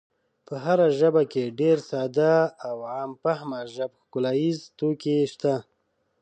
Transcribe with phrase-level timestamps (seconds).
[0.47, 2.33] په هره ژبه کې ډېر ساده
[2.67, 5.53] او عام فهمه ژب ښکلاییز توکي شته.